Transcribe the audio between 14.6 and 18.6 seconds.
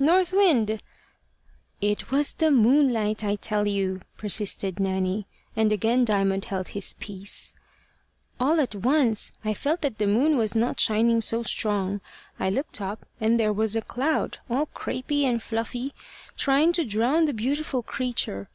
crapey and fluffy, trying to drown the beautiful creature.